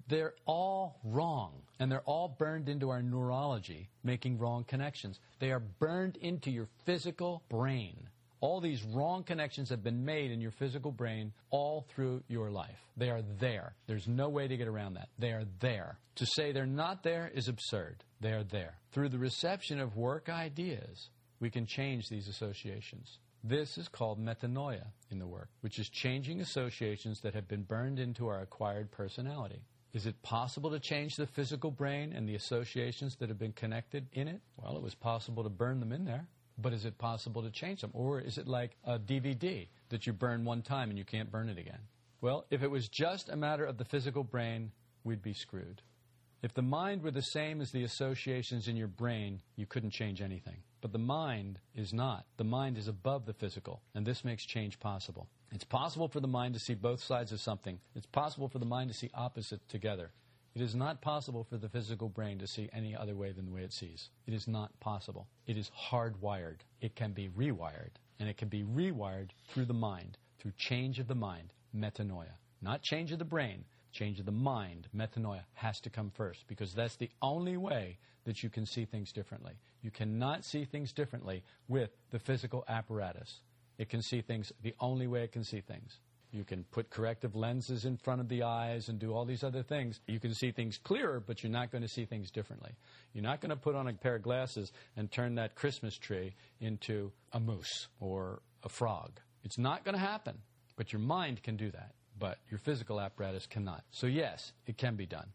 [0.07, 5.19] They're all wrong, and they're all burned into our neurology, making wrong connections.
[5.39, 8.09] They are burned into your physical brain.
[8.41, 12.79] All these wrong connections have been made in your physical brain all through your life.
[12.97, 13.75] They are there.
[13.85, 15.09] There's no way to get around that.
[15.19, 15.99] They are there.
[16.15, 18.03] To say they're not there is absurd.
[18.19, 18.79] They are there.
[18.91, 23.19] Through the reception of work ideas, we can change these associations.
[23.43, 27.99] This is called metanoia in the work, which is changing associations that have been burned
[27.99, 29.61] into our acquired personality.
[29.93, 34.07] Is it possible to change the physical brain and the associations that have been connected
[34.13, 34.41] in it?
[34.55, 36.27] Well, it was possible to burn them in there,
[36.57, 37.91] but is it possible to change them?
[37.93, 41.49] Or is it like a DVD that you burn one time and you can't burn
[41.49, 41.79] it again?
[42.21, 44.71] Well, if it was just a matter of the physical brain,
[45.03, 45.81] we'd be screwed.
[46.41, 50.21] If the mind were the same as the associations in your brain, you couldn't change
[50.21, 50.57] anything.
[50.81, 52.25] But the mind is not.
[52.37, 55.27] The mind is above the physical, and this makes change possible.
[55.51, 57.79] It's possible for the mind to see both sides of something.
[57.95, 60.09] It's possible for the mind to see opposites together.
[60.55, 63.51] It is not possible for the physical brain to see any other way than the
[63.51, 64.09] way it sees.
[64.25, 65.27] It is not possible.
[65.45, 66.61] It is hardwired.
[66.81, 71.07] It can be rewired, and it can be rewired through the mind, through change of
[71.07, 72.33] the mind, metanoia.
[72.63, 76.73] Not change of the brain, change of the mind, metanoia, has to come first because
[76.73, 79.53] that's the only way that you can see things differently.
[79.81, 83.41] You cannot see things differently with the physical apparatus.
[83.77, 85.99] It can see things the only way it can see things.
[86.31, 89.63] You can put corrective lenses in front of the eyes and do all these other
[89.63, 89.99] things.
[90.07, 92.71] You can see things clearer, but you're not going to see things differently.
[93.13, 96.33] You're not going to put on a pair of glasses and turn that Christmas tree
[96.61, 99.19] into a moose or a frog.
[99.43, 100.37] It's not going to happen,
[100.77, 103.83] but your mind can do that but your physical apparatus cannot.
[103.89, 105.25] So, yes, it can be done.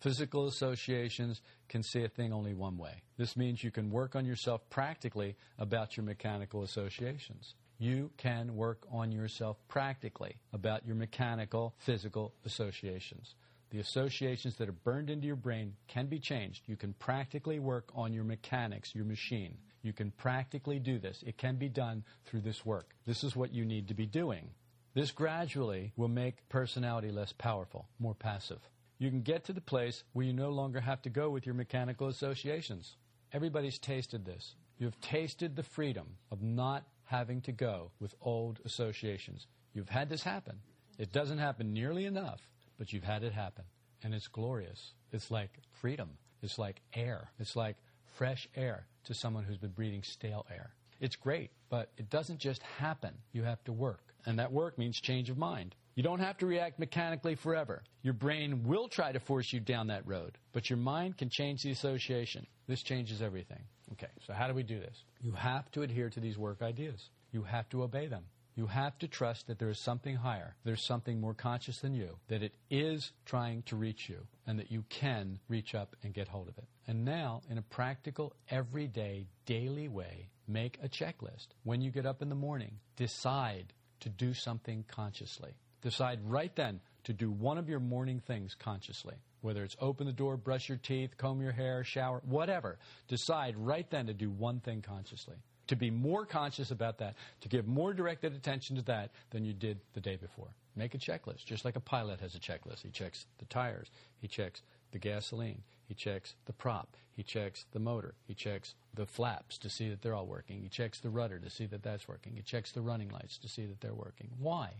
[0.00, 3.02] Physical associations can see a thing only one way.
[3.16, 7.54] This means you can work on yourself practically about your mechanical associations.
[7.78, 13.34] You can work on yourself practically about your mechanical, physical associations.
[13.70, 16.64] The associations that are burned into your brain can be changed.
[16.66, 19.56] You can practically work on your mechanics, your machine.
[19.82, 21.22] You can practically do this.
[21.26, 22.90] It can be done through this work.
[23.06, 24.50] This is what you need to be doing.
[24.96, 28.60] This gradually will make personality less powerful, more passive.
[28.96, 31.54] You can get to the place where you no longer have to go with your
[31.54, 32.96] mechanical associations.
[33.30, 34.54] everybody's tasted this.
[34.78, 39.46] You've tasted the freedom of not having to go with old associations.
[39.74, 40.60] You've had this happen.
[40.96, 42.40] It doesn't happen nearly enough,
[42.78, 43.64] but you've had it happen.
[44.02, 44.94] And it's glorious.
[45.12, 45.50] It's like
[45.82, 46.08] freedom.
[46.42, 47.28] It's like air.
[47.38, 47.76] It's like
[48.14, 50.70] fresh air to someone who's been breathing stale air.
[51.00, 53.12] It's great, but it doesn't just happen.
[53.32, 54.00] You have to work.
[54.26, 55.74] And that work means change of mind.
[55.94, 57.82] You don't have to react mechanically forever.
[58.02, 61.62] Your brain will try to force you down that road, but your mind can change
[61.62, 62.46] the association.
[62.66, 63.62] This changes everything.
[63.92, 65.04] Okay, so how do we do this?
[65.22, 67.08] You have to adhere to these work ideas.
[67.32, 68.24] You have to obey them.
[68.56, 72.16] You have to trust that there is something higher, there's something more conscious than you,
[72.28, 76.28] that it is trying to reach you, and that you can reach up and get
[76.28, 76.64] hold of it.
[76.86, 81.48] And now, in a practical, everyday, daily way, make a checklist.
[81.64, 85.52] When you get up in the morning, decide to do something consciously.
[85.82, 89.14] Decide right then to do one of your morning things consciously.
[89.40, 92.78] Whether it's open the door, brush your teeth, comb your hair, shower, whatever.
[93.08, 95.36] Decide right then to do one thing consciously
[95.68, 99.52] to be more conscious about that, to give more directed attention to that than you
[99.52, 100.48] did the day before.
[100.74, 102.82] Make a checklist, just like a pilot has a checklist.
[102.82, 103.90] He checks the tires,
[104.20, 109.06] he checks the gasoline, he checks the prop, he checks the motor, he checks the
[109.06, 112.08] flaps to see that they're all working, he checks the rudder to see that that's
[112.08, 114.30] working, he checks the running lights to see that they're working.
[114.38, 114.70] Why?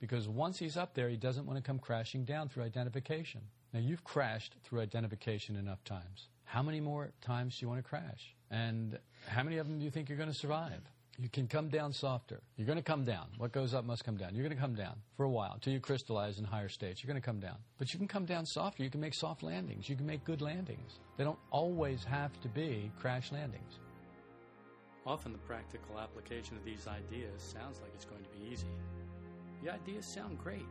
[0.00, 3.42] Because once he's up there, he doesn't want to come crashing down through identification.
[3.72, 6.28] Now, you've crashed through identification enough times.
[6.44, 8.34] How many more times do you want to crash?
[8.50, 8.98] And
[9.28, 10.80] how many of them do you think you're going to survive?
[11.20, 12.40] You can come down softer.
[12.56, 13.26] You're going to come down.
[13.36, 14.34] What goes up must come down.
[14.34, 17.02] You're going to come down for a while until you crystallize in higher states.
[17.02, 17.56] You're going to come down.
[17.76, 18.82] But you can come down softer.
[18.82, 19.86] You can make soft landings.
[19.86, 20.98] You can make good landings.
[21.18, 23.80] They don't always have to be crash landings.
[25.04, 28.72] Often the practical application of these ideas sounds like it's going to be easy.
[29.62, 30.66] The ideas sound great.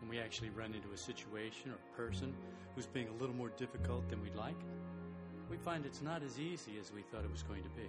[0.00, 2.34] When we actually run into a situation or person
[2.74, 4.58] who's being a little more difficult than we'd like,
[5.48, 7.88] we find it's not as easy as we thought it was going to be.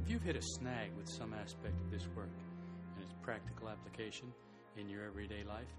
[0.00, 2.30] If you've hit a snag with some aspect of this work
[2.94, 4.32] and its practical application
[4.76, 5.74] in your everyday life,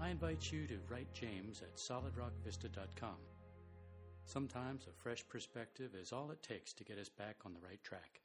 [0.00, 3.16] I invite you to write James at solidrockvista.com.
[4.26, 7.82] Sometimes a fresh perspective is all it takes to get us back on the right
[7.82, 8.23] track.